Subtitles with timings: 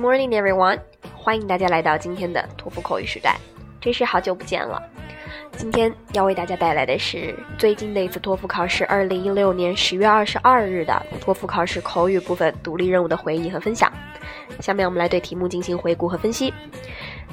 [0.00, 0.80] Morning, everyone！
[1.14, 3.36] 欢迎大家来到今天的托福口语时代，
[3.82, 4.82] 真是好久不见了。
[5.58, 13.92] 今天要为大家带来的是最近的一次托福考试，二零一六年十月二十二日的托福考试口语部分独立任务的回忆和分享。
[14.58, 16.54] 下面我们来对题目进行回顾和分析。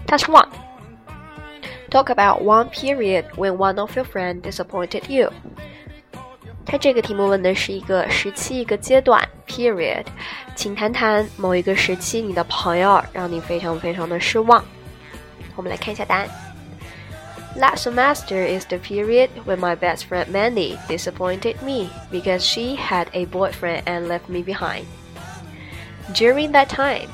[0.05, 0.49] Task One:
[1.89, 5.31] Talk about one period when one of your friend disappointed you.
[6.65, 9.25] 它这个题目问的是一个时期、一个阶段
[9.56, 10.06] （period），
[10.54, 14.64] 请谈谈某一个时期你的朋友让你非常非常的失望。
[15.54, 16.28] 我们来看一下答案。
[17.54, 23.26] Last semester is the period when my best friend Mandy disappointed me because she had a
[23.26, 24.84] boyfriend and left me behind.
[26.14, 27.10] During that time,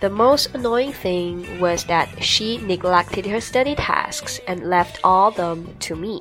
[0.00, 5.74] the most annoying thing was that she neglected her study tasks and left all them
[5.80, 6.20] to me,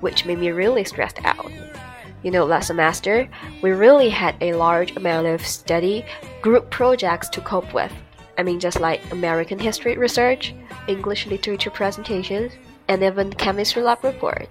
[0.00, 1.50] which made me really stressed out.
[2.25, 3.29] You know, last semester,
[3.61, 6.03] we really had a large amount of study
[6.41, 7.93] group projects to cope with.
[8.35, 10.55] I mean, just like American history research,
[10.87, 12.53] English literature presentations,
[12.87, 14.49] and even chemistry lab report.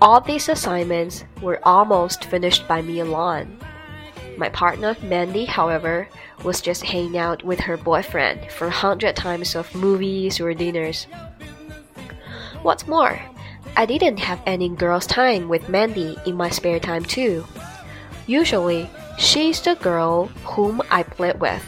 [0.00, 3.58] All these assignments were almost finished by me alone.
[4.36, 6.06] My partner, Mandy, however,
[6.44, 11.08] was just hanging out with her boyfriend for a hundred times of movies or dinners.
[12.62, 13.20] What's more,
[13.78, 17.46] I didn't have any girls' time with Mandy in my spare time, too.
[18.26, 21.62] Usually, she's the girl whom I play with.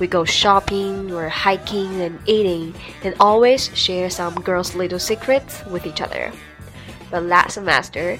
[0.00, 2.72] We go shopping or hiking and eating
[3.04, 6.32] and always share some girls' little secrets with each other.
[7.10, 8.16] But last semester,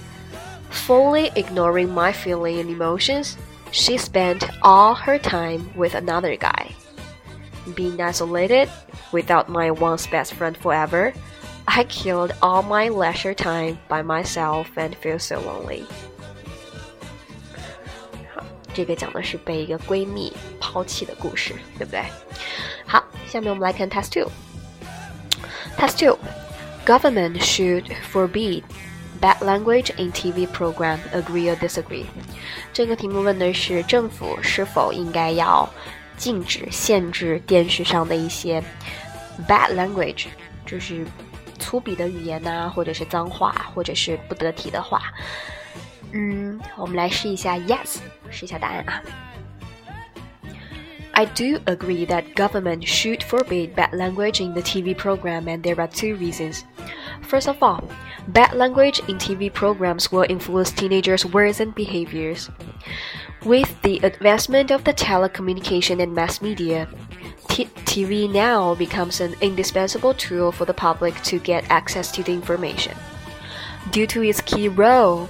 [0.69, 3.39] fully ignoring my feelings and emotions,
[3.71, 6.77] she spent all her time with another guy.
[7.75, 8.69] Being isolated,
[9.13, 11.15] without my once best friend forever,
[11.66, 15.84] I killed all my leisure time by myself and feel so lonely.
[18.74, 22.04] 这个讲的是被一个闺蜜抛弃的故事，对不对？
[22.86, 26.18] 好，下面我们来看 Test Two。Test Two,
[26.86, 28.64] government should forbid
[29.20, 31.00] bad language in TV program.
[31.14, 32.06] Agree or disagree？
[32.72, 35.70] 这个题目问的是政府是否应该要
[36.18, 38.64] 禁止、限制电视上的一些
[39.48, 40.28] bad language，
[40.66, 41.06] 就是
[41.64, 45.02] 粗鄙的语言呐、啊，或者是脏话，或者是不得体的话。
[46.12, 47.98] 嗯，我们来试一下 yes，
[48.32, 49.02] 试一下答案啊。
[51.12, 55.88] I do agree that government should forbid bad language in the TV program, and there are
[55.88, 56.62] two reasons.
[57.28, 57.84] First of all,
[58.32, 62.50] bad language in TV programs will influence teenagers' words and behaviors.
[63.44, 66.88] With the advancement of the telecommunication and mass media,
[67.95, 72.99] TV now becomes an indispensable tool for the public to get access to the information.
[73.93, 75.29] Due to its key role,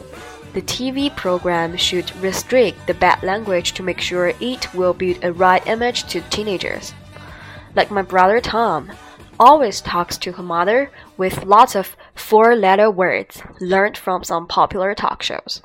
[0.55, 5.31] the TV program should restrict the bad language to make sure it will build a
[5.31, 6.95] right image to teenagers.
[7.77, 8.91] Like my brother Tom,
[9.39, 14.95] always talks to her mother with lots of four letter words learned from some popular
[14.95, 15.61] talk shows.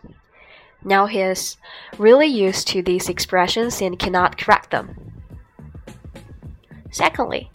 [0.83, 1.55] Now he is
[1.97, 4.98] really used to these expressions and cannot correct them.
[6.90, 7.50] Secondly,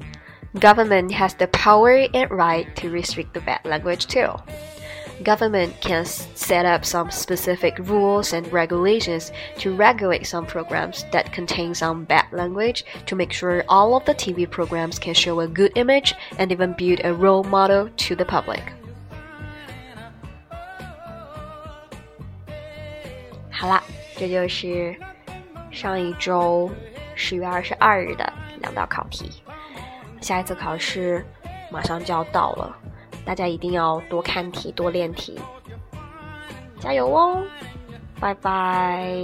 [0.60, 4.30] government has the power and right to restrict the bad language too.
[5.22, 11.74] Government can set up some specific rules and regulations to regulate some programs that contain
[11.74, 15.74] some bad language to make sure all of the TV programs can show a good
[15.76, 18.64] image and even build a role model to the public.
[23.52, 23.84] 好啦，
[24.16, 24.96] 这就是
[25.70, 26.72] 上一周
[27.14, 28.32] 十月二十二日的
[28.75, 29.43] 两道考题。
[30.21, 31.25] 下一次考试
[31.71, 32.77] 马上就要到了。
[33.25, 35.41] 大家一定要多看题，多练题，
[36.79, 37.43] 加油哦！
[38.21, 39.17] 拜拜。